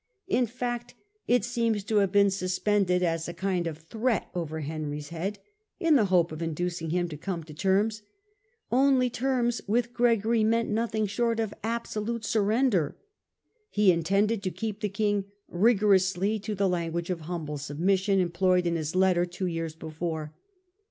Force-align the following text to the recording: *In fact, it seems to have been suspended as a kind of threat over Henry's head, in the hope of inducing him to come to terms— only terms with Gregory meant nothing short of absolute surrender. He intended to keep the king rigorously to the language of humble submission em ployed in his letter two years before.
*In 0.27 0.47
fact, 0.47 0.95
it 1.27 1.45
seems 1.45 1.83
to 1.83 1.97
have 1.97 2.11
been 2.11 2.31
suspended 2.31 3.03
as 3.03 3.27
a 3.27 3.35
kind 3.35 3.67
of 3.67 3.77
threat 3.77 4.31
over 4.33 4.61
Henry's 4.61 5.09
head, 5.09 5.37
in 5.79 5.95
the 5.95 6.05
hope 6.05 6.31
of 6.31 6.41
inducing 6.41 6.89
him 6.89 7.07
to 7.09 7.15
come 7.17 7.43
to 7.43 7.53
terms— 7.53 8.01
only 8.71 9.11
terms 9.11 9.61
with 9.67 9.93
Gregory 9.93 10.43
meant 10.43 10.69
nothing 10.71 11.05
short 11.05 11.39
of 11.39 11.53
absolute 11.63 12.25
surrender. 12.25 12.97
He 13.69 13.91
intended 13.91 14.41
to 14.41 14.49
keep 14.49 14.79
the 14.79 14.89
king 14.89 15.25
rigorously 15.47 16.39
to 16.39 16.55
the 16.55 16.67
language 16.67 17.11
of 17.11 17.19
humble 17.21 17.59
submission 17.59 18.19
em 18.19 18.31
ployed 18.31 18.65
in 18.65 18.77
his 18.77 18.95
letter 18.95 19.27
two 19.27 19.45
years 19.45 19.75
before. 19.75 20.33